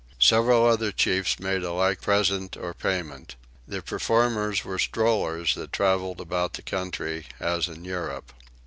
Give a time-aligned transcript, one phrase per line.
[0.17, 3.35] Several other chiefs made a like present or payment.
[3.67, 8.33] The performers were strollers that travelled about the country as in Europe.